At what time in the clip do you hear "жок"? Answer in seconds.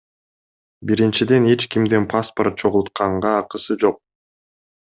3.85-4.05